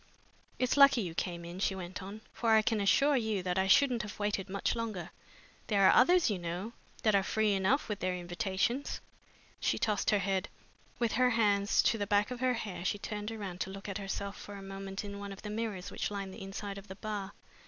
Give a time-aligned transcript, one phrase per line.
[0.57, 3.67] It's lucky you came in," she went on, "for I can assure you that I
[3.67, 5.11] shouldn't have waited much longer.
[5.67, 8.99] There are others, you know, that are free enough with their invitations."
[9.59, 10.49] She tossed her head.
[10.97, 13.99] With her hands to the back of her hair she turned round to look at
[13.99, 16.95] herself for a moment in one of the mirrors which lined the inside of the
[16.95, 17.33] bar.